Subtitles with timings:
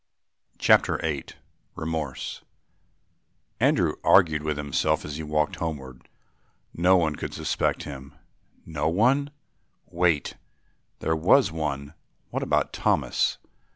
[0.57, 1.25] CHAPTER VIII
[1.75, 2.41] REMORSE
[3.59, 6.09] Andrew argued with himself as he walked homeward.
[6.73, 8.15] No one could suspect him.
[8.65, 9.29] No one?
[9.85, 10.37] Wait!
[11.01, 11.93] There was one.
[12.31, 13.37] What about Thomas?